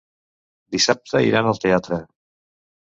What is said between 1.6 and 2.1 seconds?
teatre.